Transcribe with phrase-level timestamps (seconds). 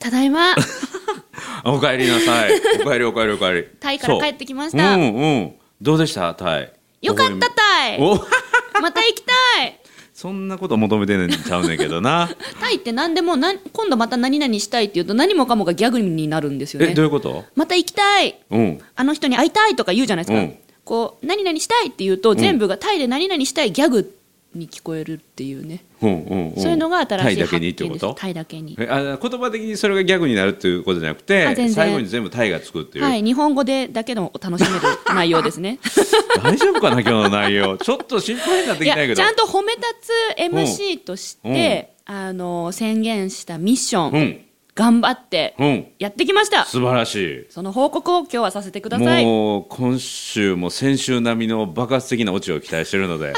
[0.00, 0.54] ただいま
[1.64, 2.52] お帰りなさい。
[2.84, 3.64] お帰りお帰りお帰り。
[3.80, 5.52] タイから帰ってきましたそううんうん。
[5.80, 6.72] どうでしたタイ？
[7.02, 8.14] よかったタイお
[8.80, 9.78] また行きたい
[10.14, 12.30] そんなこと求めてんちゃうねんけどな。
[12.60, 17.44] タイって何でもなん今度また何々したいって言うと何もかもがギャグになるんですよえ、ねどういうこと？
[17.54, 18.80] また行きたいうん。
[18.96, 24.12] あの人に会いたいとか言うじゃないですか、うんこう何々したいって言うと全部がタイで何々したいギャグ
[24.54, 26.60] に聞こえるっていうね、うんうんうん。
[26.60, 28.14] そういうのが新しいタイだけにってこと？
[28.14, 28.76] タイだけに。
[28.78, 35.78] えあ言葉的にそれがギャグになるっていうことじゃなくあて最後に全部タイがつくっていう、はい日本語でだけでも楽しめる内容ですね。
[36.42, 37.76] 大丈夫かな今日の内容。
[37.78, 39.14] ちょっと心配になってきたけど。
[39.14, 44.40] ちゃんと褒め立つ MC として、あの宣言したミッション、うん。
[44.74, 45.86] 頑張ってうん。
[45.98, 46.64] やってきました。
[46.64, 47.46] 素晴らしい。
[47.50, 49.24] その報告を今日はさせてください。
[49.24, 53.34] もう今週も先週並みの爆発的なオチを期待してるので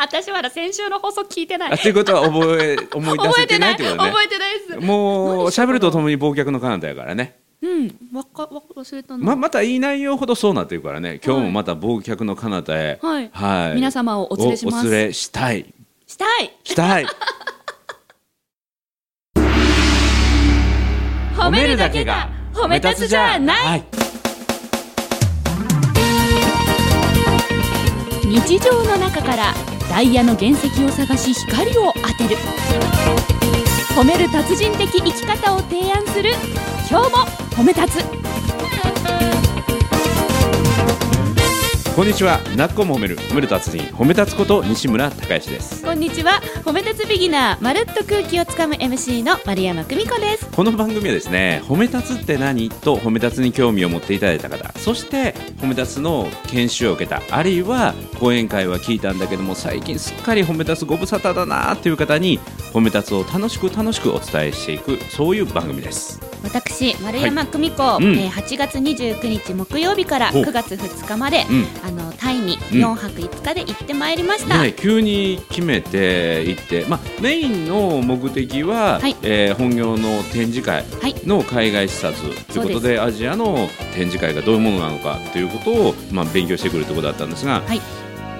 [0.00, 1.72] 私まだ先週の放送聞いてない。
[1.72, 4.10] あということは覚え思い出せてないってことね。
[4.10, 4.58] 覚えてない。
[4.58, 4.76] です。
[4.80, 7.38] もう喋るとともに忘却の彼方やからね。
[7.60, 7.94] うん。
[8.14, 11.20] わかわ忘れたな、ままたいい内容ほどそうなっていくからね。
[11.24, 12.98] 今日もまた忘却の彼方へ。
[13.02, 13.30] はい。
[13.32, 13.74] はい。
[13.74, 14.76] 皆様をお連れします。
[14.76, 15.66] おお連れしたい。
[16.06, 16.52] したい。
[16.62, 17.06] したい。
[21.36, 23.84] 褒めるだけが褒め立つじゃない、はい。
[28.24, 29.54] 日常の中から
[29.88, 32.36] ダイヤの原石を探し光を当てる。
[33.96, 36.30] 褒める達人的生き方を提案する。
[36.88, 37.16] 今日も
[37.56, 38.47] 褒め立つ。
[41.98, 42.38] こんにちは。
[42.56, 43.18] なっこも褒める。
[43.18, 45.84] 褒める達人褒め立つこと西村孝之です。
[45.84, 46.40] こんにちは。
[46.64, 50.46] 褒め立つビギナーまるっと空気をつかむ MC の丸山久美子です。
[50.46, 52.68] この番組はですね褒め立つって何？
[52.68, 54.72] と褒め立つに興味を持っていただいた方。
[54.78, 57.20] そして褒め立つの研修を受けた。
[57.36, 62.38] あるいは講演会は聞いたんだけども最近すっかり褒め立つご無沙汰だなっていう方に
[62.72, 68.18] 褒め立つを楽しく楽しくお伝えしていくそういう番組です私丸山久美子、うん。
[68.18, 70.42] えー8月29日木曜日からほう。
[70.44, 71.66] 9月2日まで、うん。
[71.86, 72.84] あのタイにうん。
[72.84, 79.16] 4泊5日で行ってまいりました、ね、急に決めて行って、まあ、メインの目的は、はい。
[79.22, 81.14] えー本業の展示会はい。
[81.26, 82.16] の海外視察
[82.52, 87.80] ということでアジアの展示会がどういうものなのかということを、まあ、勉強してくるということだったんですが、はい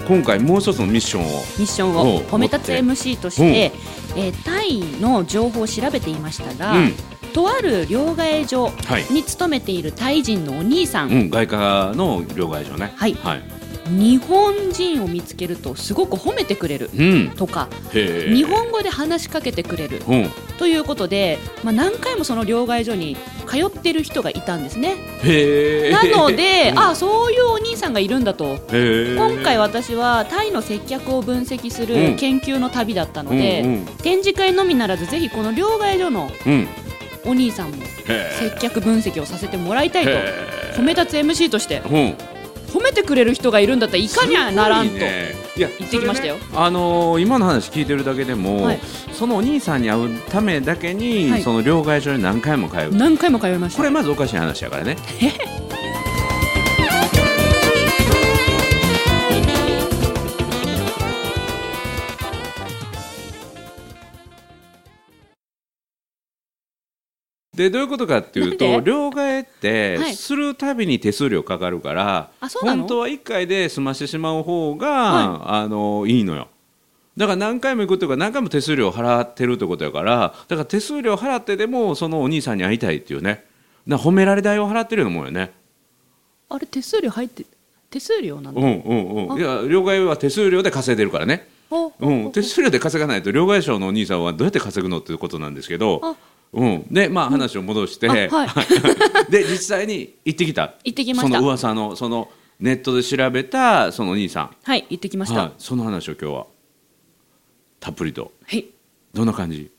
[0.09, 3.73] 今回もう一つのミッションをミッションおを褒め立つ MC として、
[4.17, 6.93] えータイの情報を調べていましたら、うん
[7.35, 12.93] とある両替所はいに勤めているタイ人のお兄さん、うん、外貨の両替所ね。
[12.97, 13.43] はいはい。
[13.89, 17.31] 日本人を見つけるとすごく褒めてくれるうん。
[17.31, 20.31] とかへー日本語で話しかけてくれるうん。
[20.59, 23.17] ということで、まあ、何回もその両替所に
[23.47, 24.97] 通ってる人がいたんですね。
[25.93, 28.59] なので、 うんあそういうお兄さんがいるんだと。
[28.71, 31.89] 今回私はタイの接客を分析すうん。
[31.89, 33.87] る研究の旅だったので、うんうん。
[34.03, 36.69] 展示会のみならずぜひこの両替所のうん。
[37.25, 41.83] お兄さんも接客分析をさせてもらいたいとへ褒め立つ MC として。
[42.69, 44.99] 褒めてくれる人がいるんだったらいかにゃならんと
[45.57, 46.35] 言ってきましたよ。
[46.35, 48.81] ねあのー今の話聞いてるだけでも、はい。
[49.13, 51.43] そのお兄さんに会うためだけに、はい。
[51.43, 53.79] その両替所に何回も通う、何回も通いました。
[53.79, 54.97] これまずおかしい話やからね
[67.59, 70.15] でどういうことかっていうと両替ってはい。
[70.15, 72.83] するたびに手数料かかるから、あそうなの？
[72.83, 76.49] 本当は1回で済ましてしまう方が、はあのいいのよ。
[77.17, 83.45] だから何回も行くというか何回も手数料払ってるってことやからだから手数料払ってでもそのお兄さんに会いたいっていうね。
[83.87, 85.53] な褒められ代を払ってるようなもんよね。
[86.49, 87.45] あれ手数料入って
[87.91, 89.39] 手数料なんだ、うんうんうん。
[89.39, 91.49] いや両替は手数料で稼いでるからね。
[91.71, 96.17] ほううん、手数料で稼がないと両替商のお兄さんはどうやって稼ぐのっていうことなんですけどあ、
[96.53, 98.29] うん、でまあ話を戻して、あはい。
[99.31, 100.75] で実際に行ってきた。
[100.85, 101.37] 行ってきました。
[101.37, 105.41] その噂のそのネットで調べたそのお兄さん、はい行ってきました。
[105.43, 106.47] はい、その話を今日は。
[107.81, 108.33] たっぷりと。
[108.45, 108.67] はい。
[109.13, 109.71] どんな感じ？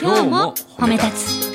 [0.00, 1.53] 今日も褒め立つ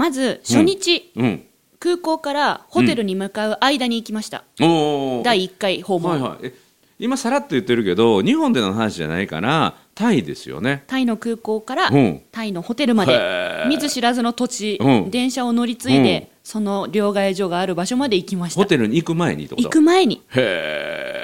[0.00, 1.44] まず初日、うん。
[1.78, 5.22] 空港からホテルに向かう間に行きました、おー。
[5.22, 6.46] 第1回訪問、はいはい。
[6.46, 6.54] え
[6.98, 10.84] 今さらっと言ってるけど日本での話じゃないからタイですよね。
[10.86, 12.22] タイの空港からうん。
[12.32, 15.10] タイのホテルまで見ず知らずの土地、うん。
[15.10, 16.28] 電車を乗り継いで、うん。
[16.44, 18.60] その両替所がある場所まで行きました。
[18.60, 19.56] ホテルに行く前にと？
[19.56, 20.22] 行く前に。
[20.28, 21.19] へえ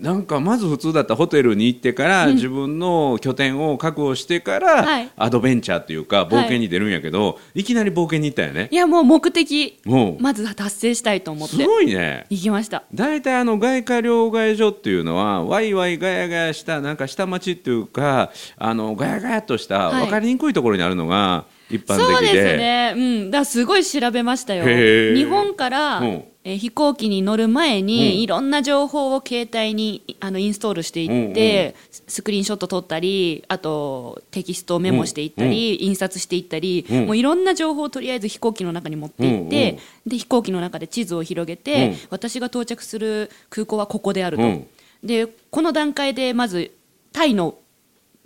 [0.00, 2.34] なんかまず普通だったらホテルに行ってから、うん。
[2.34, 5.10] 自分の拠点を確保してから、はい。
[5.16, 8.68] アドベンチャーっていうか冒険に出るんやけど、い、きなり冒険に行ったよね。
[8.70, 12.26] いやもう目的もう、まず達成したいと思っすてごいね。
[12.30, 12.84] 行きました。
[12.94, 20.04] 大体あの外貨両替所っていうのはワイワイガヤガヤしたなんか下町っていうかあのガヤガヤっとしたはい。
[20.04, 22.94] 分かりにくいところにあるのが一般そうですね。
[22.96, 23.30] うん。
[23.30, 24.64] だすごい調べましたよ。
[24.64, 26.24] 日本から、うん。
[26.44, 28.20] えー飛行機に乗る前に、うん。
[28.20, 31.74] いろんな情報を携帯にあのインストールしていって、
[32.06, 37.06] スクリーンショット撮ったりあとテキストをメモしていったり、印刷していったり、うん。
[37.06, 41.96] もういろんな情報をとりあえず飛行機の中に持っていって、で飛行機の中で地図を広げて、うん。
[42.10, 44.66] 私が到着する空港はここであると、うん。
[45.02, 46.70] でこの段階でまず
[47.12, 47.56] タイの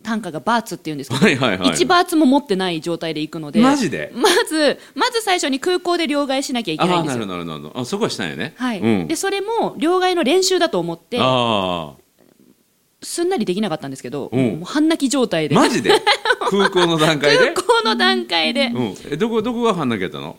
[0.03, 4.13] 単価がバーツっていうんですけど、はいはいはい1バーツも持ってない状態で行くのでマジで？
[4.15, 7.21] まずまず最初に空港で両替しなきゃいけないああなんですよ。
[7.21, 7.81] るほどなるほど。
[7.81, 8.55] あそこはしたんやね。
[8.57, 8.81] はい。
[8.81, 11.93] うん、でそれも両替の練習だと思ってあ
[13.03, 14.59] すんなりできなかったんですけど、うん。
[14.59, 15.57] もう半泣き状態で。
[15.57, 15.93] あマジで？
[16.51, 17.53] 空港の段階で？
[17.53, 20.37] 空港の段階で、うん、えどこどこが半泣きやったの？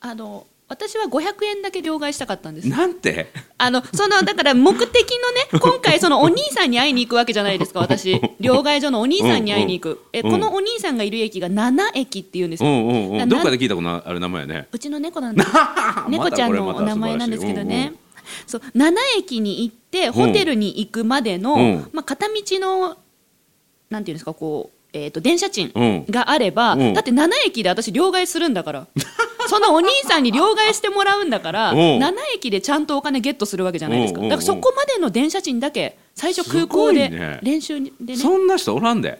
[0.00, 2.68] あの私は500円だけ両替したかったんです。
[2.68, 3.28] なんて？
[3.58, 5.18] あのそのだから目的
[5.52, 8.20] のね 今回そのお兄さんに会いに行くわけじゃないですか私。
[8.40, 10.04] 両替所のお兄さんに会いに行く。
[10.12, 12.68] えうんこのお兄さんがいる駅が7駅っていうんですよ。
[12.68, 13.28] うんうんうなん。
[13.28, 14.68] どっかで聞いたことある名前やね。
[14.72, 15.48] うちの猫なんです。
[16.08, 17.92] 猫ちゃんのお名前なんですけどね、
[18.46, 18.62] そう。
[18.76, 21.88] 7駅に行ってホテルに行くまでの、うん。
[21.92, 22.96] まあ、片道の
[23.90, 26.06] なんていうんですかこう、えー、と電車賃うん。
[26.08, 26.94] があれば、うん。
[26.94, 28.86] だって7駅で私両替するんだから。
[29.46, 31.78] そのお兄さんに両替してもらうんだからうん。
[31.78, 34.20] 7駅でちゃんとお金ゲットするわけじゃないですか。
[34.20, 38.16] うんだからそこまでの電車賃だけ最初空港で練習でね。
[38.16, 39.18] そんな人おらんで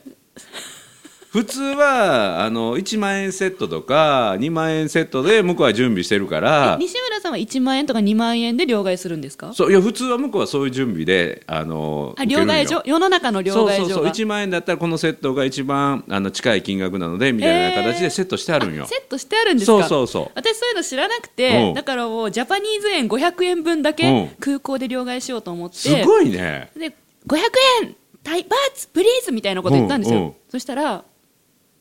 [1.35, 6.77] 普通はあの1万円セットとか2万円セットで向こうは準備してるから。
[6.79, 9.53] 西村さんは1万円とか2万円で両替するんですか？
[9.53, 20.31] そういや普通は向こうはそういう準備であのあ両替所世の中の両そうそうそう替所が1万円だったらこのセットが一番あの近い金額なのでみたいな形でセットしてあるんよ、あセットしてあるんですそうかそうそう。
[20.37, 21.75] 私そういうの知らなくて、うん。
[21.75, 23.97] だからもうジャパニーズ円500円分だうん。
[23.97, 26.71] け空港で両替しようと思って、すごいね。
[26.77, 26.95] で
[27.27, 27.39] 500
[27.83, 30.35] 円タイバーツプリーズみたいなこと言ったんですよ、うんうん。
[30.49, 31.03] そしたら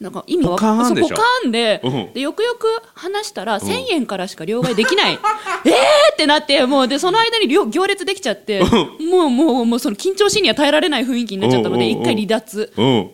[0.04, 1.08] なんか意味がポカーンでしょ？
[1.08, 2.14] そうポカーンで,、うん。
[2.14, 5.14] でよくよく話したら、1000円からしか両替できない。
[5.66, 5.72] えー
[6.14, 12.02] ってなってもうでその間に両行列できちゃってもうもうもうその緊張しには耐えられない雰囲気になっちゃったのでうんうんうん。
[12.02, 12.72] 一回離脱。
[12.78, 13.10] うん。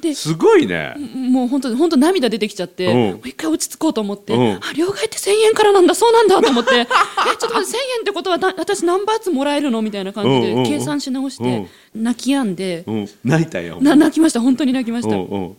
[0.00, 0.94] ですごいね。
[1.14, 2.94] もう本当本当涙出てきちゃって、うん。
[2.94, 4.52] もう一回落ち着こうと思って、うん。
[4.54, 6.74] あ両替って1000円からなんだそうなんだと思って。
[6.80, 10.64] えちょっと待って1000円ってことはな私何バーツもらえるのみたいな感じうんうんうん。
[10.64, 13.08] で計算し直して泣き止んで、うん。
[13.24, 13.78] 泣いたよ。
[13.80, 14.40] な泣きました。
[14.40, 15.56] 本当に泣きました、うんうん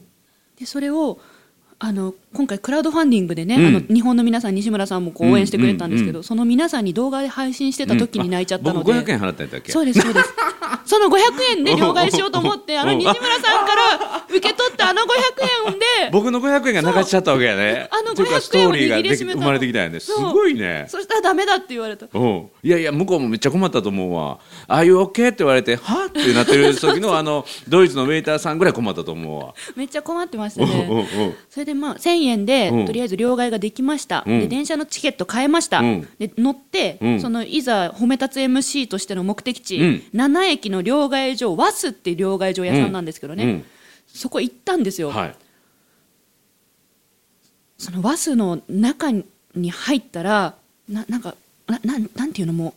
[0.60, 1.20] でそれを
[1.78, 3.66] あの今回クラウドファンディングでね、うん。
[3.68, 9.72] あの日本の皆さん西村さんもこう応援してくれたんですけど、うんその皆さんに動画で配信してた時に泣いちゃったので、僕500円払ったんだっけ？
[9.74, 10.34] そうですそうです
[10.86, 15.06] その500円で両替しようと思ってあのうん西村さんから受け取ったあの500
[15.72, 17.88] 円で 僕の500円が流しちゃったわけやね。
[17.92, 19.36] あのっていうか500ストーリーが円を握りしめた。
[19.36, 20.00] の生まれてきたよね。
[20.00, 20.86] すごいね。
[20.88, 22.08] そしたらダメだって言われた。
[22.14, 26.06] うん、いやいや向こうもめっちゃ困ったと思うわ「ああいう OK?」って言われて「は？
[26.06, 29.54] ってなってる時の あのドイツのウェイターさんぐらい困ったと思うわ。
[29.76, 30.88] めっちゃ困ってましたね。
[30.90, 32.86] うんそれでまあ1000円でうん。
[32.86, 34.40] とりあえず両替ができました、うん。
[34.42, 36.08] で電車のチケット買えました、うん。
[36.20, 37.22] で乗って、うん。
[37.22, 40.04] そのいざ褒め立つ MC としての目的地、うん。
[40.14, 43.66] 7駅の両替所ワスっていう両替所屋さんなんですけどね、うん
[44.08, 45.36] そこ行ったんですよ、はい。
[47.78, 49.26] そのワスの中に
[49.72, 50.56] 入ったら
[50.88, 51.36] ななんか
[51.68, 52.74] ななんなんていうのも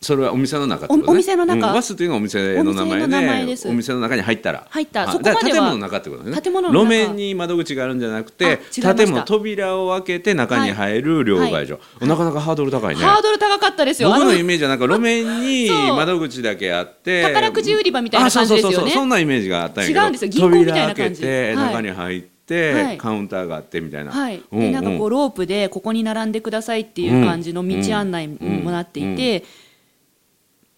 [0.00, 1.54] それはお店の中ってこと、ね、おお店の中？
[1.54, 4.66] うんバスというのがお店の名前でお店お店の中に入ったら。
[4.70, 5.00] 入った。
[5.00, 6.40] はいそこまで建物の中ってことね。
[6.40, 13.02] 建物路面に窓口があるんじゃなくて建物扉を開けて中に入る両替所、なかなかハードル高いね。
[13.02, 14.10] ハードル高かったですよ。
[14.10, 18.80] 僕のイメージはなんか路面に 窓口だけあって宝くじ売り場みたいな感じですよねあそう。
[18.80, 20.00] そうそうそんなイメージがあったんやけど。
[20.00, 20.30] 違うんですよ。
[20.30, 21.20] 銀行みたいな感じ。
[21.20, 21.66] 扉開けてはい。
[21.66, 22.98] 中に入って、はい。
[22.98, 29.44] カウンターがあってみたいな、はい、うんでなんかこうロープでここに並んでくださいっていう感じの道案内にもなっていて、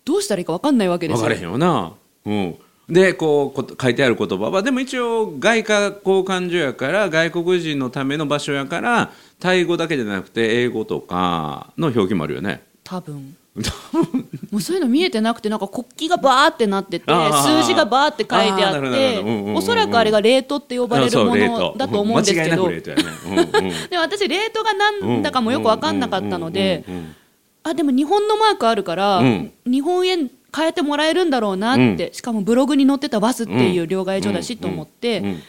[0.04, 1.22] どうしたらいいか分かんないわけですよ。
[1.22, 1.92] 分かれへんよな、
[2.26, 2.56] うん、
[2.88, 12.62] でこうこ書いてある言葉はでも一応外貨交換所やから外国人のための場所やからタイ語だけじゃなくて英語とかの表記もあるよね。
[12.84, 13.36] 多分。
[14.50, 19.18] もうそういうの見えてなくてなんか国旗がバーってなってて数字がバーって書いてあって
[19.54, 22.68] おそらくあれがレートって呼ばれるものだと思うんですけど。
[22.68, 27.16] で私レートがなんだかもよく分かんなかったのでうんうんうんうん
[27.62, 29.52] あでも日本のマークあるから、うん。
[29.66, 35.42] 日本円変えてもらえるんだろうなって、しかもブログに載ってたバスっていう両替所だしと思って、うん。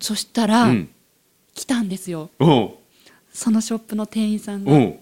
[0.00, 0.88] そしたら、うん。
[1.54, 2.30] 来たんですよ。
[2.38, 2.46] う。
[2.46, 2.70] ん
[3.32, 4.76] そのショップの店員さんが、う。
[4.76, 4.98] ん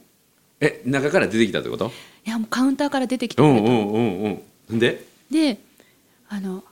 [0.61, 1.91] え中から出てきたってこと？
[2.27, 4.79] いやもうカウンターから出てきてくれた、うんうんうんうん。
[4.79, 5.07] で？
[5.31, 5.59] で
[6.29, 6.63] あの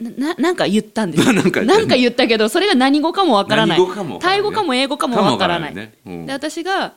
[0.00, 1.24] なななんか言ったんです。
[1.24, 3.78] よなんか言ったけどそれが何語かもわからない。
[4.20, 5.72] タイ語かも英語かもわからない。
[5.72, 5.94] かもわからないね。
[6.04, 6.26] うん。
[6.26, 6.94] で私が、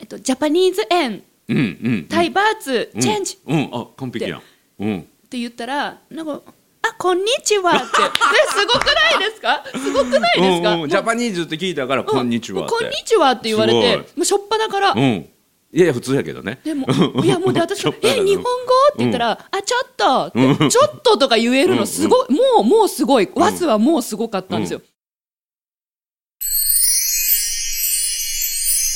[0.00, 2.06] えっと「ジャパニーズ円うんうん。
[2.08, 4.38] タイバーツチェンジ」うん、うん、あ完璧や。
[4.38, 4.42] ん
[4.80, 4.98] うん。
[5.00, 6.40] って言ったらなんか
[6.82, 7.84] 「あこんにちは」って。
[7.86, 9.64] ですごくないですか？
[9.72, 10.74] すごくないですか？
[10.74, 12.70] うんうんジャパニーズって聞いたから、こんにちはって。
[12.74, 15.28] こんにちはって言われてもうしょっぱなから、うん。
[15.72, 16.58] いやいや普通やけどね。
[16.64, 16.86] でも
[17.22, 17.92] いやもうで私え
[18.24, 18.50] 日本語?」
[18.94, 20.32] って言ったら「あちょっと」
[20.68, 22.32] ちょっと」とか言えるのすごい。
[22.32, 23.28] もうもうすごい。
[23.34, 24.80] わすはもうすごかったんですよ。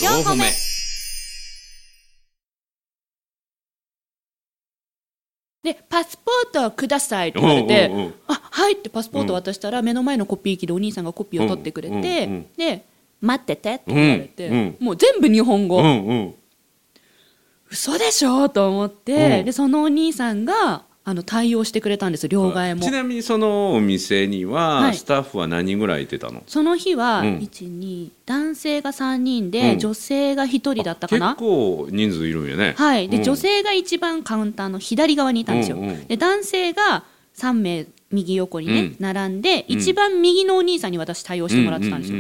[0.03, 0.45] 四歩目
[5.65, 12.85] で「パスポートをください」って言われておうおうおう「あはい」ってパスポート渡したら目の前のコピー機でお兄さんがコピーを取ってくれてで
[13.21, 14.55] 「待ってて」って言われてうん。
[14.55, 14.77] うん。
[14.79, 15.79] もう全部日本語。
[15.79, 16.35] うんうん。
[17.71, 19.45] 嘘でしょと思って、うん。
[19.47, 22.83] でそのお兄さんがあの対応してくれたんです両替も。
[22.83, 24.95] ちなみにそのお店には、はい。
[24.95, 26.43] スタッフは何人ぐらいいてたの？
[26.47, 27.39] その日は、うん。
[27.39, 29.79] 12男性が3人で、うん。
[29.79, 31.35] 女性が1人だったかな。
[31.35, 32.75] 結構人数いるんよね。
[32.79, 33.11] はい。
[33.11, 33.23] で、うん。
[33.23, 36.07] 女性が一番カウンターの左側にいたんですよ、うんうん。
[36.07, 37.05] で男性が
[37.37, 38.97] 3名右横にね、うん。
[38.99, 39.79] 並んでうん。
[39.79, 42.19] 一番右のお兄さんに私対応してもらってたんですよ、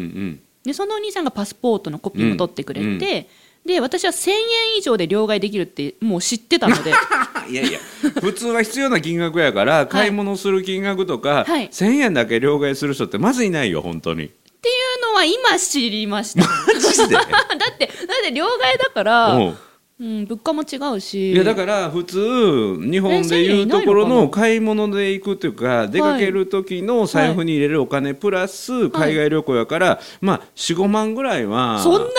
[0.64, 2.98] でそのお兄さんがパスポートのコピーも取ってくれて、うん。
[2.98, 4.36] で私は1000円
[4.78, 6.92] 以上で両替できるってもう知ってたので
[7.46, 7.78] うんいやいや
[8.20, 11.68] 普通は必要な金額やから買い物する金額とか、はい。
[11.68, 14.24] 1000円だけ両替する人ってまずいないよ本当に。
[14.24, 16.42] っていうのは今知りました。
[16.42, 17.16] だマジで？
[17.16, 17.38] ってだ
[17.72, 19.54] って両替だから、
[20.00, 21.32] うんうん、物価も違うし。
[21.32, 32.10] いやだから普通日本でいうところの買い物で行くっていうか出かける時の財布に入れるお金プラス海外旅行やからまあ45万ぐらいはそんなに？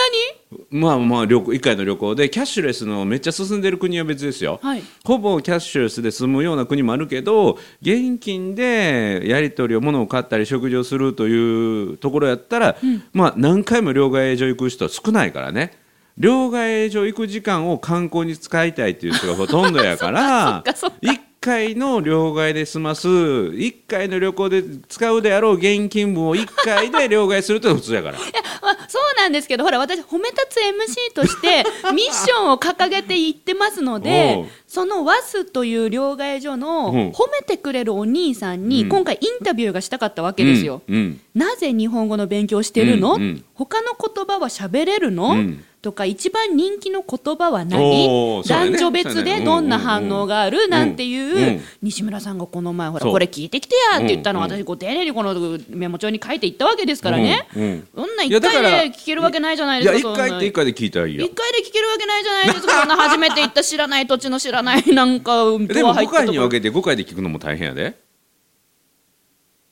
[0.70, 4.58] まあまあ旅行1回の旅行でキャッシュレスのめっちゃ進んでる国は別ですよ。
[4.62, 4.82] はい。
[5.04, 12.76] ほぼキャッシュレスで済むような国もあるけど現金でやり取りを物を買ったり食事をするというところやったら、
[13.12, 15.76] まあ何回も両替所行く人は少ないからね
[16.18, 20.52] 両替所行く時間を観光に使いたいっていう人がほとんどやから。
[20.54, 23.06] そっかそっか1回の両替で済ます。
[23.06, 28.18] 1回の旅行で使うであろう現金分を1回で両替すると普通やから。
[28.62, 34.50] まあ、そうなんですけどほら私褒め立つ MC としてミッションを掲げていってますのおでう。
[34.66, 37.08] その WAS という両替所のうん。
[37.10, 40.82] 褒めてくれるお兄さんに今回インタビューがしたかったわけですよ。
[40.88, 40.94] うん。
[40.96, 41.20] うん。
[41.34, 43.44] なぜ日本語の勉強してるの、うんうん。
[43.54, 51.10] 他の言葉は喋れるの、うんとか一番人気の言葉はお何男女別でどんな反応があるなんてうん。
[51.10, 54.40] いううん西村さんがこの前ほらこれ聞いてきてやって言ったの。
[54.40, 57.46] をうん私ご丁寧にこのメモ帳に書いていったわけですからね。
[57.52, 60.08] そんない一やだから回で聞けるわけないじゃないですか。
[60.08, 62.80] 1回って1回で聞いたらいいや一回で聞けるわけないじゃないですか。
[62.80, 66.50] そんな初めて行った知らない土地の知らないなんかでも5ドア入った回に分。
[66.50, 67.94] けて5回で聞くのも大変やで。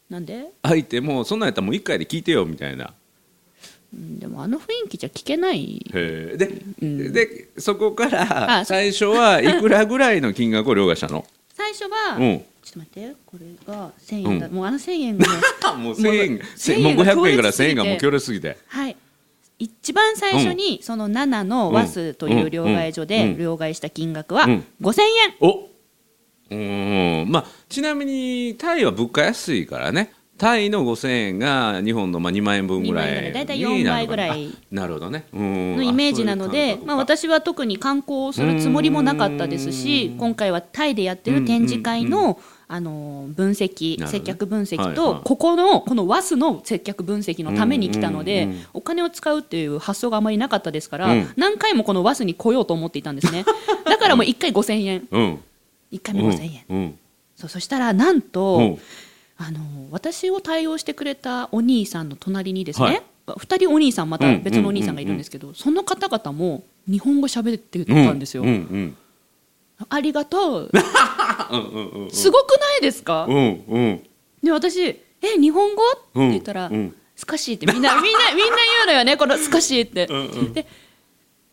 [0.08, 0.44] なんで？
[0.62, 2.84] 相手もそんなんやったらもう1回で聞いてよみたいな。
[2.84, 2.92] うん
[3.94, 5.84] でもあの雰囲気じゃ聞けない。
[5.92, 7.12] で,、ん。
[7.12, 11.24] でそこからあ最初はいくらぐらいの金額を両替したの？
[11.54, 12.44] 最初は、うん。
[12.62, 15.32] ちょっと待ってこれが1000円だ、もうあの1000円がね
[15.78, 16.32] もう1000円。
[16.34, 18.56] もうせもう500円から1000円がもう強烈すぎて。
[18.66, 18.96] はい。
[19.58, 23.08] 一番最初にその7のワスという両替所うん。
[23.08, 23.38] でうん。
[23.38, 24.64] 両替した金額はうん。
[24.82, 25.34] 5000円。
[25.40, 25.52] お。
[25.58, 27.30] うーん。
[27.30, 35.26] まあちなみにタイは物価安いからねタイの5000円が日本のまあ2万円分ぐらい2万円ぐらいだいたい4倍ぐらいになるほどね。
[35.32, 35.76] うん。
[35.76, 44.96] のイメージなのあでまあ私は特に観光をするつもりもなかったですし今回はタイでやってる展示会のあの分析接客分析はいはい。
[44.96, 48.66] とここのこのワスの接客分析のために来たのでうんうんうん。
[48.74, 51.30] お金を使うっていう発想があまりなかったですからうん。
[51.36, 53.44] 何回もこのワスに来ようと思っていたんですね。
[53.86, 55.08] だからもう1回5000円。
[55.12, 55.38] うん。
[55.92, 56.64] 1回目5000円。
[56.68, 56.98] うん。
[57.36, 58.78] そうそしたらなんと
[59.46, 59.60] あの
[59.90, 62.94] 私を対応してくれたお兄さんの隣にですはい。
[62.94, 68.96] ね、2人お兄さんまたうん別のお兄さんがいるんですけど、その方々も日本語喋ってたんですよ、うんうん
[69.88, 70.70] ありがとう。
[71.50, 74.02] うんうんうんすごくないですか、うんうん。
[74.42, 74.80] で私
[75.20, 76.94] 「え日本語?」って言ったら「うんうん。
[77.16, 77.66] スカシー」って。
[77.66, 80.06] みんなみんなみんな言うのよね この「スカシー」って。
[80.08, 80.52] うんうん。
[80.54, 80.66] で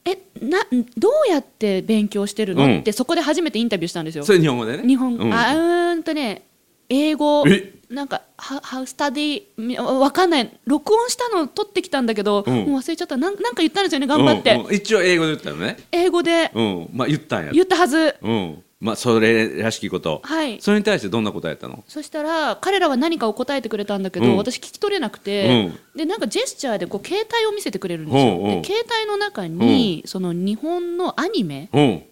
[0.06, 0.60] えな
[0.98, 2.80] どうやって勉強してるの、うん。
[2.80, 4.24] ってそこで初めてインタビューしたんですよ。
[4.24, 4.34] そ。
[4.34, 4.88] れ日本語でね。
[4.88, 5.34] 日本、うん。
[5.34, 6.44] あうーんとね
[6.92, 7.74] 英語え？
[7.90, 10.58] なんか「ハハウスタディ」みわかんない。
[10.66, 12.54] 録音したの取ってきたんだけど、うん。
[12.54, 13.18] もう忘れちゃった。
[13.18, 14.08] なんなんか言ったんですよね。
[14.08, 14.74] 頑張って、うんうん。
[14.74, 15.78] 一応英語で言ったのね。
[15.92, 16.52] 英語で。
[16.54, 16.90] うん。
[16.94, 17.52] まあ言ったんや。
[17.52, 18.16] 言ったはず。
[18.22, 18.64] うん。
[18.80, 20.22] まあそれらしきこと。
[20.24, 20.60] はい。
[20.62, 21.84] それに対してどんな答えやったの？
[21.88, 24.38] そしたら彼らは何かを答えてくれたんだけど、うん。
[24.38, 28.56] 私聞き取れなくて、でなんかジェスチャーでこう携帯を見せてくれるんですよ、うん。
[28.56, 28.62] うん。
[28.62, 32.04] で携帯の中に、その日本のアニメうん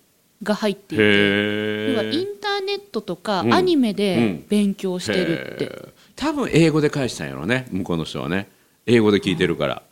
[0.43, 3.53] が入っていてへ要はインえターネットとかうん。
[3.53, 4.46] アニメうでん。
[4.48, 5.69] 勉強してるって、
[6.15, 8.50] 多分英語で返したんやろね向こうの人はね。
[8.86, 9.84] 英語で聞いてるから。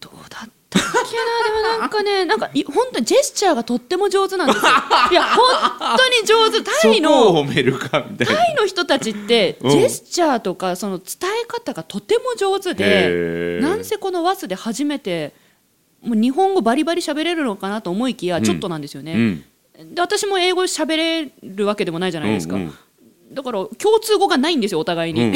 [0.00, 1.44] どうだったっけな？
[1.44, 4.62] でもなんかね なんかい本当にジェスチャーがとっても上手なんですよ。
[5.10, 6.62] いや本当に上手。
[6.62, 9.70] タイのタイの人たちってうん。
[9.70, 11.06] ジェスチャーとかその伝
[11.42, 15.32] え方がとても上手でなんせこのワスで初めて
[16.04, 19.14] もう日本語バリバリ喋れるのかなと思いきやちょっとなんですよね、
[19.78, 19.94] うん。
[19.94, 22.64] で私も英語喋れるわけでもないじゃないですか、うんう
[23.32, 23.34] ん。
[23.34, 25.34] だから共通語がないんですよお互いに、うん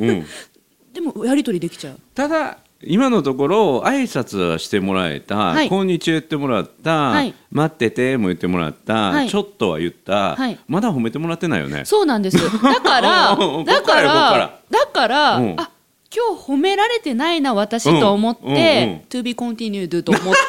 [0.00, 0.26] うんうん。
[0.92, 1.98] でもやり取りできちゃう。
[2.14, 5.68] ただ今のところ挨拶はしてもらえた、はい。
[5.68, 7.34] こんにちは言ってもらった、はい。
[7.50, 9.28] 待ってても言ってもらった、はい。
[9.28, 10.58] ちょっとは言った、はい。
[10.68, 11.84] まだ褒めてもらってないよね。
[11.84, 12.38] そうなんです。
[12.62, 15.54] だから うんだからだから、うん。
[15.58, 15.70] あ
[16.14, 18.60] 今日褒められてないな私と思って、うんうんう
[18.96, 20.40] ん to be continued と思って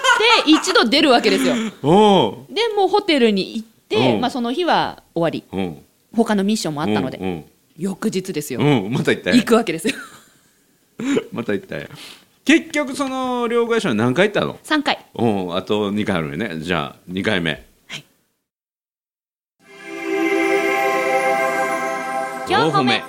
[0.51, 1.55] 一度出るわけですよ。
[1.55, 4.21] でもうホテルに行って、うん。
[4.21, 5.43] まあ、その日は終わり。
[6.13, 7.45] 他のミッションもあったので、うん
[7.77, 9.95] 翌日ですよ、また行った行よくわけですよ。
[11.31, 11.87] また行ったよ
[12.43, 15.05] 結局その両替所は何回行ったの？3回。
[15.15, 16.59] うんあと2回あるよね。
[16.59, 17.51] じゃあ2回目。
[17.87, 18.03] はい。
[22.47, 23.01] 4褒め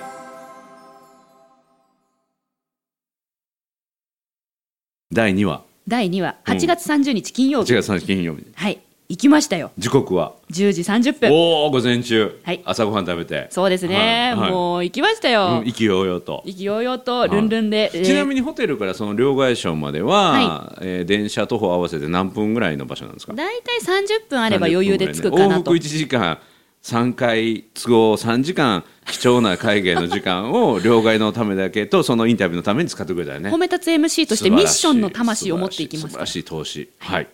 [5.13, 5.63] 第2話。
[5.89, 6.37] 第2話。
[6.45, 8.45] 8月30日金曜日、8月3日金曜日。
[8.55, 8.79] はい。
[9.09, 9.71] 行きましたよ。
[9.77, 11.31] 時刻は？10時30分。
[11.33, 12.61] おお午前中、はい。
[12.63, 13.47] 朝ごはん食べて。
[13.49, 14.39] そうですね、はい。
[14.43, 14.51] はい。
[14.51, 16.43] もう行きましたよ、うん、意気揚々と。
[16.45, 23.33] 意気揚々とルンルンで、ちなみににホテルからその両替所までは、はえー電車徒歩合わせて何分ぐらいの場所なんですか？
[23.33, 26.39] 大体30分あれば余裕で着くかな往復と1時間
[26.83, 33.49] 3回都合3時間貴重な海外の時間を両替のためだけとそのインタビューのために使ってくれたよね。
[33.49, 36.07] 褒め立つ MC としてミッションの魂を持っていきます。
[36.07, 36.89] 素晴らしい投資。
[36.99, 37.27] はい。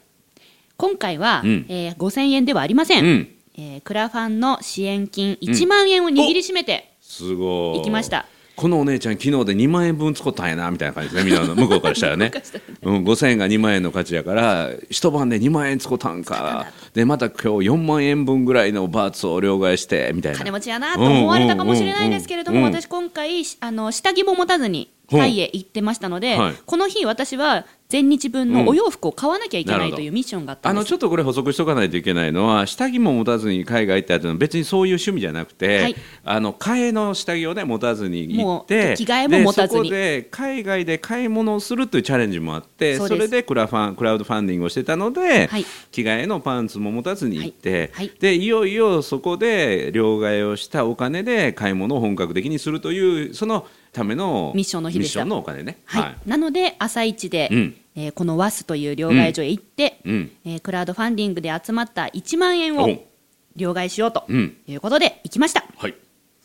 [0.75, 1.65] 今回は、うん。
[1.69, 3.29] えー5000円ではありません、うん。
[3.57, 7.77] えークラファンの支援金1万円を握りしめてすごい。
[7.79, 8.25] 行きました
[8.58, 11.31] このお姉ちゃん昨日で2万円分使ったんやなみたいな感じですね。
[11.31, 12.31] みんなの向こうからしたらね。
[12.81, 16.66] うん、5000円が2万円の価値やから一晩で2万円使ったんか。
[16.96, 20.40] でまた今日4万円分ぐらいのバーツを両替してみたいな。
[20.40, 22.81] 金持ちやなと思われたかもしれないですけれども、うんうんうんうん。
[22.81, 26.53] 私今回しあの下着も持たずにうんタイへ行ってましたので、はい。
[26.66, 30.84] この日私は全日分のお洋服を買わなきゃいけないというミッションがあったあんです。
[30.84, 35.96] のちょっとこれ補足しとかないといけないのは下着も持たずに海外行ったっていうのは別にそういう趣味じゃなくて、はい。
[36.26, 39.84] あの替えの下着をね持たずに行もうって着替えも持たずに。
[39.84, 45.66] でそこで海外で買い物をするというチャレンジもあってそれでクラファンクラウドファンディングをしてたので、はい。
[45.94, 48.08] 着替えのパンツも持たずに行って、はい。
[48.08, 48.18] はい。
[48.20, 55.26] でいよいよそこで両替をしたお金で買い物を本格的にするというそのためのミッションの日でした。
[55.26, 55.80] お金ね。
[55.86, 56.30] はい。
[56.30, 57.76] なので朝一で、うん。
[57.96, 60.32] えーこの WAS という両替所へ行って、うん。
[60.46, 63.08] えークラウドファンディングで集まった1万円おを
[63.56, 64.58] 両替しようとうん。
[64.68, 65.66] いうことで行きました。
[65.78, 65.96] はい。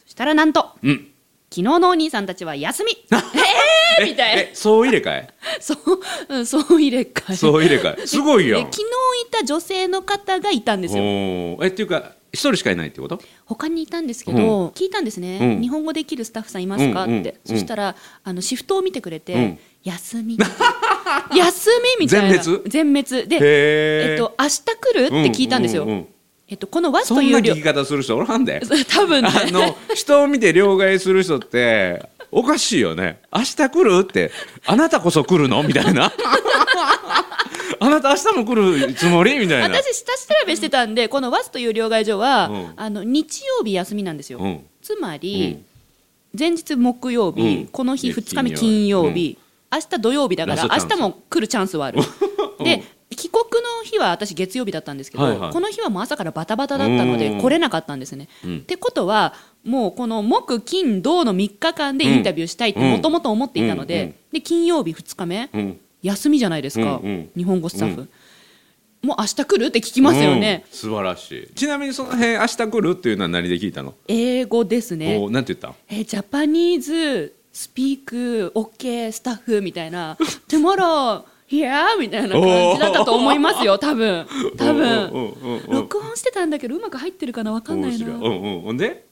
[0.04, 1.08] そしたらなんとうん、
[1.50, 2.92] 昨日のお兄さんたちは休み。
[3.10, 5.28] えーみたいえそう入れ替え
[5.60, 5.78] そう、
[6.30, 8.64] うん、そう入れ替えそう入れ替えすごいやん。
[8.64, 8.82] で昨日
[9.28, 11.02] いた女性の方がいたんですよ。
[11.62, 13.20] えっていうか一人しかいないってこと？
[13.44, 15.60] 他にいたんですけど、聞いたんですね、うん。
[15.60, 17.38] 日本語できるスタッフさんいますか、うんうんって。
[17.44, 19.58] そしたらあのシフトを見てくれて、うん。
[19.84, 20.38] 休み。
[21.36, 22.38] 休みみたいな。
[22.38, 22.70] 全滅？
[22.70, 23.28] 全滅。
[23.28, 23.38] で、
[24.12, 24.64] えっと、明日来
[24.94, 26.06] るって聞いたんですよ、ううう
[26.48, 28.62] えっと、このなという量聞き方する人おらんで。
[28.88, 29.30] 多分ね。
[29.30, 33.20] あの人を見て両替する人っておかしいよね。
[33.32, 34.30] 明日来るって
[34.66, 35.62] あなたこそ来るの？
[35.62, 36.12] みたいな
[37.82, 38.54] あなた明日も来
[38.86, 39.38] るつもり？
[39.38, 39.76] みたいな。
[39.76, 42.72] 私下調べしてたんでこの WAS という両替所は、うん。
[42.76, 44.64] あの日曜日休みなんですよ、うん。
[44.80, 45.58] つまり、
[46.34, 46.38] うん。
[46.38, 47.66] 前日木曜日、うん。
[47.66, 49.38] この日で2日目金金曜日。
[49.72, 52.00] 明日土曜日だから明日も来るチャンスはある。
[52.62, 52.84] で
[53.16, 55.52] 帰国の日は私月曜日だったんですけど、はいはい。
[55.52, 57.40] この日はもう朝からバタバタだったのでうん。
[57.40, 58.58] 来れなかったんですね、うん。
[58.58, 64.08] ってことはもうこの木金土の3日間でインタビューしたいってうんもともと思っていたので,、うん。
[64.08, 64.14] うん。
[64.32, 67.30] で金曜日2日目、うん休みじゃないですか、うんうん。
[67.36, 68.08] 日本語スタッフ、
[69.02, 69.66] もう明日来る？
[69.66, 70.76] って聞きますよね、うん。
[70.76, 71.54] 素晴らしい。
[71.54, 75.18] ちなみにその辺明日来るっていうのは何で聞いたの、英語ですね。
[75.18, 75.74] おなんて言った？
[75.88, 80.16] えージャパニーズスピークオッケースタッフみたいな
[80.48, 82.42] 「tomorrow here」みたいな感
[82.74, 83.76] じだったと思いますよ。
[83.78, 84.26] 多分。
[84.56, 84.82] 多分。
[84.82, 87.52] うんうんうんうん録音してたんだけどうまく入ってるかな？
[87.52, 88.06] 分かんないな。
[88.06, 88.60] うんうん。
[88.62, 89.04] ほんで？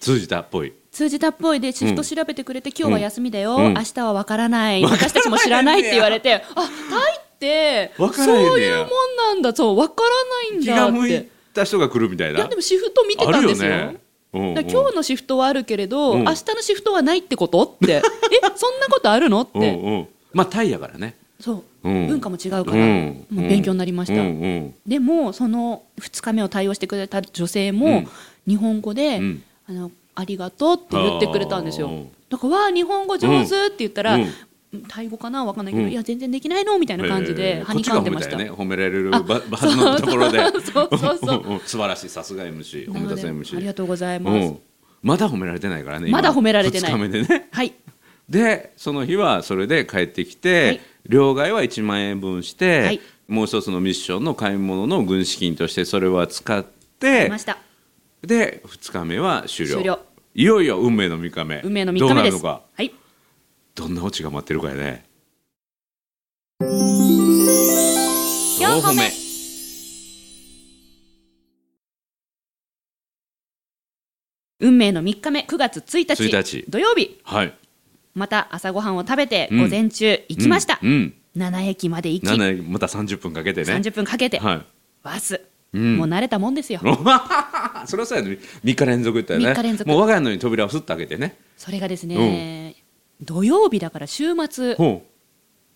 [0.00, 0.72] 通じたっぽい。
[0.90, 3.74] 通じたっぽいでシフト調べてくれて、今日は休みだよ、うん。
[3.74, 4.82] 明日は分からない。
[4.84, 6.68] 私たちも知らないって言われてあタイ
[7.18, 10.92] って分そういうもんなんだそう分からないん気だって。
[10.92, 12.38] が向いた人が来るみたいな。
[12.38, 13.70] いやでもシフト見てたんですよ。
[13.70, 13.76] ね。
[14.32, 14.58] うんうん。
[14.58, 16.24] 今日のシフトはあるけれど、うん。
[16.24, 17.94] 明日のシフトはないってことって。
[17.94, 18.02] え
[18.56, 20.08] そんなことあるのって、うんうん。
[20.32, 21.14] まあタイやからね。
[21.40, 22.08] そう、うん。
[22.08, 23.26] 文化も違うから、うん。
[23.30, 28.08] もう勉強になりました、うんうんでもその2日目を対応してくれた女性も、うん。
[28.46, 32.06] 日本語で、うんあの「ありがとう」って言ってくれたんですよ。
[32.28, 34.32] だから「わあ日本語上手」って言ったら、うん。
[34.86, 35.64] タイ語かなわかん。
[35.64, 35.92] ないけど、うん。
[35.92, 36.78] いや全然できないの？
[36.78, 40.38] みたいな感じえではにかんでました、ね褒められるあばはずのところで。
[40.38, 42.08] そうそうそう 素晴らしい。
[42.10, 44.58] さすが MC 褒め立つなので MC ありがとうございます、うん。
[45.02, 46.92] まだ褒められてないからねまだ褒められてない。
[46.92, 47.48] 2日目でね。
[47.50, 47.72] はい。
[48.28, 50.80] でその日はそれで帰ってきて、はい。
[51.08, 53.00] 両替は1万円分して、はい。
[53.26, 56.66] もう一つのミッションの買い物の軍資金としてそれは使っ来
[57.00, 57.58] てました
[58.28, 59.76] で2日目は終了。
[59.76, 59.98] 終了。
[60.34, 61.62] いよいよ運命の3日目。
[61.64, 62.34] 運命の3どう日目です。
[62.34, 62.62] なるのか。
[62.76, 62.92] はい。
[63.74, 65.06] どんなオチが待ってるかやね。
[66.60, 66.66] 4
[68.82, 69.10] 歩目。
[74.60, 75.40] 運命の3日目。
[75.48, 76.22] 9月1日。
[76.24, 76.64] 1日。
[76.68, 77.18] 土曜日。
[77.24, 77.54] はい。
[78.14, 79.58] また朝ごはんを食べてうん。
[79.62, 81.42] 午前中行きました、うん、うん。
[81.50, 83.72] 7駅まで行き、7また30分かけてね。
[83.72, 84.66] 30分かけて、はい。
[85.02, 86.80] バス、うんもう慣れたもんですよ。
[87.86, 88.38] それはそうやね。
[88.64, 89.46] 3日連続言ったよね。
[89.50, 89.88] 3日連続。
[89.88, 91.36] もう我が家のように扉をすっと開けてね。
[91.56, 92.74] それがですね、
[93.20, 95.02] 土曜日だから週末ほ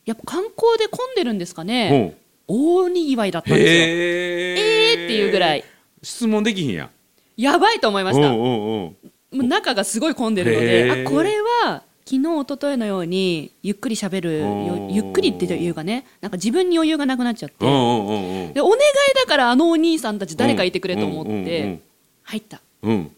[0.04, 2.14] やっぱ観光で混んでるんですかうね。
[2.48, 3.78] ほ大にぎわいだっうたんですよ。
[3.80, 5.64] へえーっていうぐらい。
[6.02, 6.90] 質問できひんや。
[7.36, 8.30] やばいと思いました。
[8.32, 8.94] も
[9.32, 11.06] う中がすごい混んでるのへでー。
[11.06, 14.42] あこれは昨日一昨日のようにゆっくりしゃべる
[14.90, 17.64] ゆっくりっていうかねなんか自分に余裕がなくなっちゃって。
[17.64, 18.80] でお願い
[19.16, 21.80] だからあのお兄さんたち誰かいてくれと思って
[22.24, 23.10] 入ったうんうん。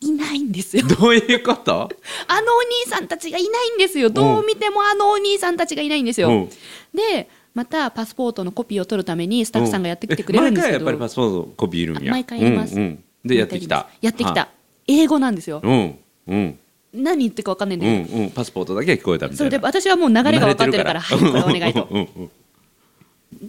[0.00, 0.84] いないんですよ。
[0.86, 1.72] どういうこと？
[2.26, 4.10] あのお兄さんたちがいないんですよ。
[4.10, 6.28] どう見てもあのお兄さんたちがいないんですよ。
[6.28, 6.48] うん。
[6.92, 10.78] でまたパスポートのコピーを取るためにスタッフさんがやってきてくれるんですけど。
[10.78, 12.04] え毎回やっぱりパスポートコピーいるん。
[12.04, 12.74] やあ毎回やります。
[12.74, 13.86] うんうんでやってきた。
[14.00, 14.48] やってきはた
[14.88, 15.60] 英語なんですよ。
[15.62, 15.98] うん。
[16.26, 16.58] うん
[16.94, 18.18] 何言ってるか分かんないんだうけど。
[18.18, 18.30] んうん。
[18.30, 21.00] パスポートだけは聞こえたみたそれいなで私はもう流れが分かってるから。
[21.00, 21.88] はいこれお願いと。
[21.90, 22.30] うんうん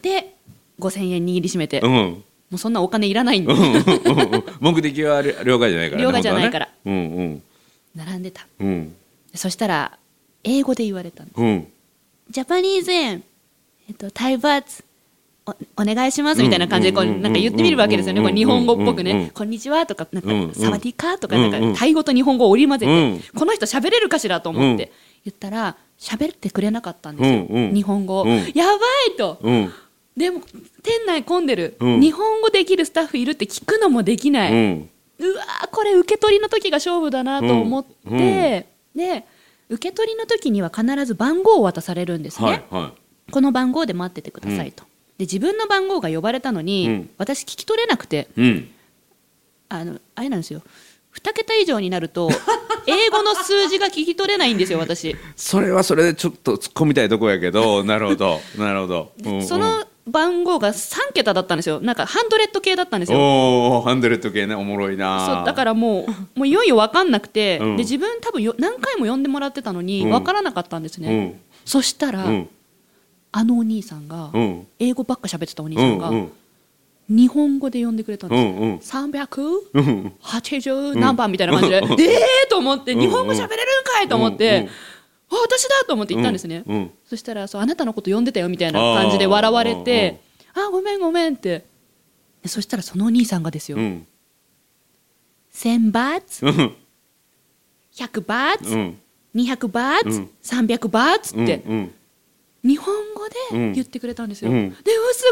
[0.02, 0.36] で
[0.80, 2.24] 5000円握りしめて、もうん。
[2.52, 4.44] うそんなお金いらないんでうんうんうん。
[4.60, 6.70] 目的は了解じゃないからね了解じゃないから。
[6.84, 7.40] 本当はね。
[7.96, 8.48] 並んでた。
[8.60, 8.68] うん。
[8.68, 8.96] うん
[9.36, 9.98] そしたら
[10.44, 11.30] 英語で言われたの。
[11.36, 11.68] うん。
[12.30, 13.24] ジャパニーズ円
[13.90, 14.84] えっとタイバーツ
[15.46, 15.52] お
[15.82, 18.20] お願いしますみたいな感じでこうなんか言ってみるわけですよね。
[18.20, 23.18] うんこれ日本語っぽくね「こんにちは」とか「なんかサワディーカー」とかかタイ語と日本語を織り交うん。
[23.18, 24.78] ぜてこの人喋れるかしらと思っうん。
[24.78, 24.92] て
[25.26, 27.72] 言ったら喋ってくれなかったんですよ。
[27.74, 28.26] 日本語。
[28.54, 28.80] やば
[29.14, 29.40] いと。
[29.42, 29.72] うん。
[30.16, 30.42] でも
[30.82, 31.76] 店内混んでる。
[31.80, 32.00] うん。
[32.00, 34.54] 日本語できるスタッフいるって聞くのもできなうい。
[34.54, 34.90] うん。
[35.36, 39.26] わーこれ受け取りの時が勝負だなと思って、で
[39.70, 42.64] 受け取りの時には必ず番号を渡されるんですね、
[43.32, 44.84] この番号で待っててくださいと、
[45.18, 47.10] で自分の番号が呼ばれたのに、うん。
[47.18, 48.70] 私聞き取れなくていうん。
[49.70, 50.62] あのあれなんですよ。
[51.16, 52.30] 2桁以上になると
[52.88, 59.12] 英語の数字が聞き取れないんですよ私、それはそれでちょっと突っ込みたいとこやけどなるほどなるほど。
[59.24, 59.46] うんうん。
[59.46, 61.80] その番号が3桁だったんですよ。
[61.80, 63.20] なんかハンドレッド系だったんですよ。
[63.20, 65.26] おおハンドレッド系ねおもろいな。
[65.26, 67.78] そうだからもうもういよいよ分かんなくて、うん。
[67.78, 70.10] で自分多分よ何回も呼んでもらってたのにうん。
[70.10, 71.40] 分からなかったんですね、うん。
[71.64, 72.50] そしたら、うん
[73.34, 74.68] あのお兄さんが、うん。
[74.80, 76.32] 英語ばっか喋ってたお兄うさんが、んうん。
[77.10, 78.78] 日本語で呼んでくれたんうですよ、んうん。
[78.78, 79.42] 300?
[79.74, 84.70] うん80何番みたいな感じで、うんええーと思って、うん日本語喋れるんかいと思って、うん
[85.36, 90.20] あ私だと思って言ったんですね、うんそしたらそうあなたのこと呼んでたよみたいな感じで笑われて
[90.54, 91.66] あごめんごめんって。
[92.44, 94.06] でそしたらそのお兄さんがですよ、うん。
[95.54, 96.46] 1000バーツ。
[96.46, 96.76] うん。
[97.96, 99.00] 100バーツ、うん。
[99.36, 100.30] 200バーツ、うん。
[100.44, 101.94] 300バーツって、うん
[102.64, 103.74] 日本語でうん。
[103.74, 104.70] 言ってくれたんですよ、うん。
[104.70, 105.24] でうす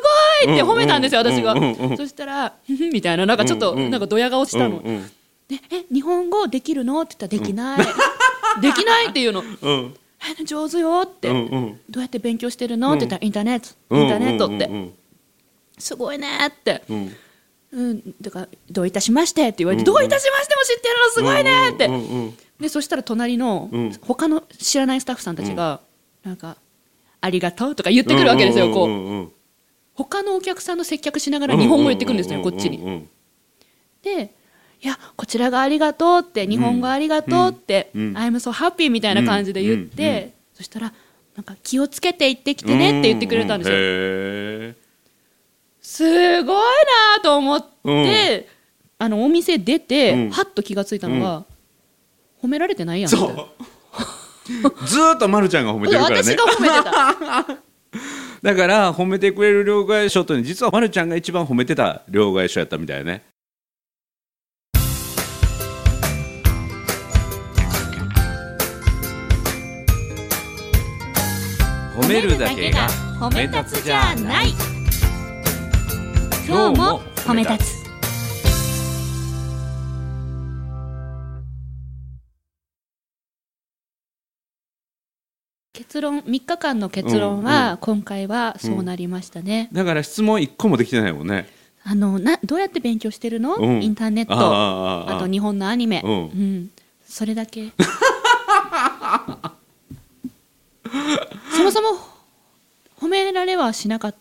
[0.45, 2.53] ごいって褒めたんですよ、うん私が、そしたら
[2.91, 5.11] みたいななんかちょっと、なんかドヤ顔したの、うんうん
[5.51, 7.01] でえ日本語できるの？
[7.01, 7.79] って言ったらできない、
[8.61, 9.41] できないっていうの。
[9.61, 9.95] うん。
[10.39, 11.79] え上手よって、うんうん。
[11.89, 14.01] どうやって勉強してるの、うんって言ったらインターネットうん。
[14.01, 14.93] インターネットって、うん
[15.77, 17.15] すごいねって、うん。
[17.73, 21.09] うん、だからどういたしましてって言われて、うんどういたしましても知ってるの？
[21.11, 21.89] すごいねって、
[22.61, 23.91] でそしたら隣のうん。
[24.01, 25.81] 他の知らないスタッフさんたちが、
[26.23, 26.55] なんか
[27.21, 29.31] ありがとうとか言ってくるわけですよ、こう。
[29.93, 32.77] 他のお客さんの接客しながら日本語言ってくるんですよ、こっちに。
[32.77, 33.09] うん
[34.01, 34.33] で
[34.83, 40.91] いやこちらがありがとうって日本語ありがとうって、I'm so happy みたいな感じで言って、そしたら
[41.35, 44.73] なんか気をつけて行ってきてねって言ってくれたんですよ、
[45.81, 46.55] すごい
[47.15, 48.47] なと思って、
[48.97, 50.31] あのお店出て、うん。
[50.31, 51.45] はっと気がついたのが、
[52.41, 53.47] 褒められてないやんーみたいなそう
[54.85, 56.35] ずーっとまるちゃんが褒めてるからね。
[58.41, 63.23] だから褒めてくれる両替商とに実はまるちゃんが一番褒めてた両替商やったみたいね。
[71.95, 74.53] 褒めめるだけが褒め立つじゃない。
[76.47, 77.80] 今日も褒め立つ
[85.81, 91.49] 結論3日間の結論は、今回はそうなりましたね、だから質問一個もできてないもんね。
[91.83, 93.81] あのなどうやって勉強してるの、うん。
[93.81, 94.33] インターネット。
[94.35, 96.11] あと日本のアニメ、うん。
[96.11, 96.69] うん、
[97.03, 97.71] それだけ。
[101.57, 101.97] そもそも
[102.99, 104.15] 褒められはしなかっ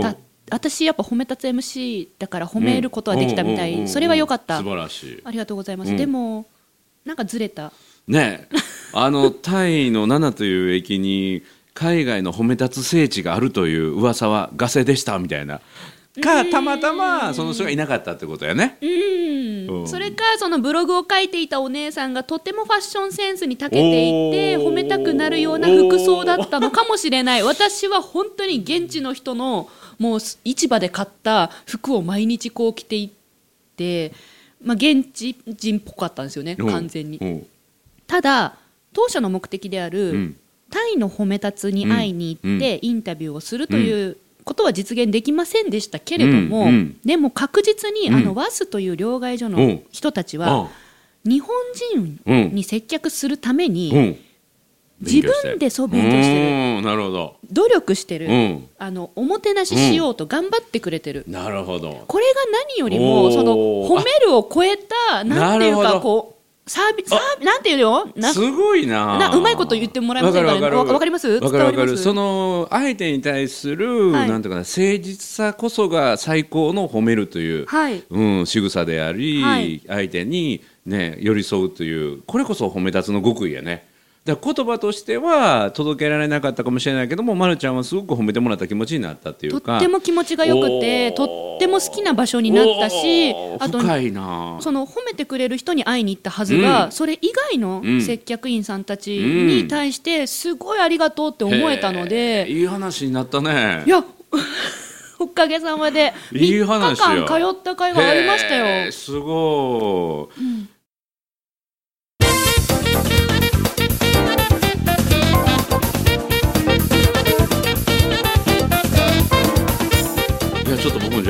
[0.00, 0.14] た。
[0.52, 4.58] 私やっぱ褒め立つ MC だから褒めることはできたみたい、うんそれは良かった。
[4.58, 5.20] 素晴らしい。
[5.24, 6.46] ありがとうございます、うんでも
[7.04, 7.72] なんかずれた
[8.08, 8.56] ねえ。
[8.94, 11.42] あのタイのナナという駅に
[11.74, 15.60] 海外の褒め立つ聖地があるという噂はガセでしたみたいな。
[16.20, 18.76] かたまたまその人がいなかったってことやね。
[18.82, 19.88] うん、うん。
[19.88, 27.42] それかそのブログを書いていたお姉さんがとてもファッションセンスに長けていて褒めたくなるような服装だったのかもしれない。
[27.42, 33.10] 私は本当に現地の人のもう市場で買った服を毎日こう着ていっ
[33.76, 34.12] て、
[34.62, 36.68] まあ、現地人っぽかったんですよねうん。
[36.68, 37.16] 完全に。
[37.16, 37.46] うん
[38.06, 38.56] ただ
[38.92, 40.36] 当初の目的である、うん。
[40.70, 46.68] タイの褒め立つに会いに行って、インタビューをするということは実現できませんでしたけれども、うん。
[46.68, 46.96] うん。
[47.04, 48.14] でも確実に、うん。
[48.14, 49.82] あのワスという両替所のうん。
[49.92, 50.70] 人たちは、
[51.24, 51.50] 日本
[51.94, 54.16] 人うんに接客するために、うん。
[55.02, 56.78] 自分でそう勉強してる。
[56.78, 56.84] うん。
[56.84, 57.36] なるほど。
[57.50, 58.68] 努力してる、うん。
[58.78, 62.04] あのおもてなししようと頑張ってくれてる、なるほど。
[62.06, 62.32] これが
[62.70, 66.41] 何よりもその褒めるを超えたなんていうかこう
[66.72, 67.10] サービス
[67.44, 68.06] なんていうの？
[68.16, 69.18] なすごいな。
[69.18, 71.28] なうまいこと言ってもらえませんかねわかります？
[71.28, 71.98] わかるわかる。
[71.98, 74.28] その相手に対する、はい。
[74.30, 78.02] なんていうかな誠実さこそが最高の褒めるという、はい。
[78.08, 79.82] うん、仕草であり、はい。
[79.86, 83.86] 相手に、ね、寄り添うというこれこそ褒め立つの極意やね
[84.24, 89.72] だ言葉としては届けられなかったかもしれないけども、ま、るちゃんはすごく褒めてもらった気持ちになったっていうか。
[89.72, 94.58] とっても気持ちが良くてとっても好きな場所になったしあと深いな。
[94.60, 96.92] その褒めてくれる人に会いに行ったはずが、うん。
[96.92, 103.82] それ以外のうん接客員さんたちに対してすごいありがとうって思えたのへで、ーいい話になったね。
[103.86, 104.04] いや
[105.18, 107.06] おかげさまでいい話よ。
[107.06, 108.66] 3日間通った甲斐がありましたよ。
[108.66, 108.92] へー。
[108.92, 110.42] すごい。
[110.42, 110.66] い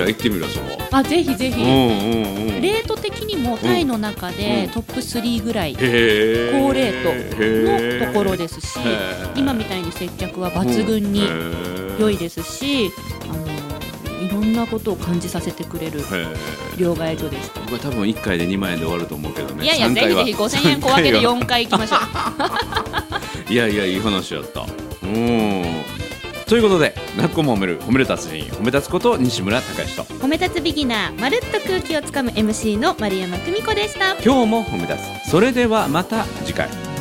[0.02, 2.60] ゃあ行ってみるわそこあぜひぜひ、うんうんうん。
[2.62, 4.70] レート的にもタイの中でうん。
[4.72, 6.52] トップ3ぐらいへー。
[6.52, 8.78] 高レートのところですし
[9.36, 11.22] 今みたいに接客は抜群に
[11.98, 12.90] 良いですし
[13.30, 13.52] あの
[14.22, 16.00] いろんなことを感じさせてくれる
[16.78, 17.60] 両替所でした。
[17.60, 19.64] 僕は多分1回で2万円で終わると思うけどね。
[19.64, 21.42] いやいや、ぜひぜひ5000円小分けで三回は。
[21.42, 21.96] 4回行きましょ
[23.48, 23.52] う。
[23.52, 24.64] いやいやいい話やった。
[25.02, 25.64] うん。
[26.46, 30.14] ということで「なっこも褒める褒める達人褒め立つこと西村隆之と。
[30.14, 34.14] 褒め立つビギナー、まるっと空気をつかむ MC の丸山久美子でした。
[34.22, 34.94] 今日も褒め立
[35.24, 35.30] つ。
[35.30, 36.91] それではまた次回